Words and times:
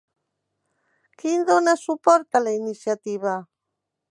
Qui 1.19 1.33
dona 1.49 1.75
suport 1.81 2.39
a 2.41 2.45
la 2.49 2.55
iniciativa? 2.61 3.37